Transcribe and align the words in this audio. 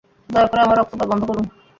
দয়া 0.29 0.47
করে 0.47 0.61
আমার 0.61 0.77
রক্তপাত 0.77 1.07
বন্ধ 1.11 1.23
করুন। 1.29 1.45